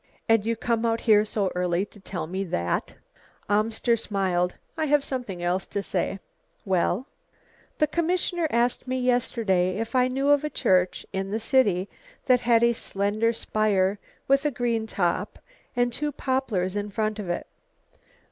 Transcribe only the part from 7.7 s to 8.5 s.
"The commissioner